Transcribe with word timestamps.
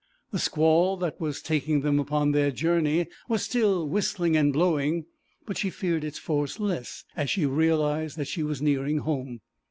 The 0.31 0.39
squall 0.39 0.97
that 0.97 1.21
was 1.21 1.43
taking 1.43 1.81
them 1.81 1.99
upon 1.99 2.31
their 2.31 2.49
journey 2.49 3.05
was 3.29 3.43
still 3.43 3.87
whistling 3.87 4.35
and 4.35 4.51
blowing, 4.51 5.05
but 5.45 5.59
she 5.59 5.69
feared 5.69 6.03
its 6.03 6.17
force 6.17 6.59
less 6.59 7.03
as 7.15 7.29
she 7.29 7.45
realised 7.45 8.17
that 8.17 8.25
she 8.27 8.41
was 8.41 8.63
nearing 8.63 8.97
home. 8.97 9.41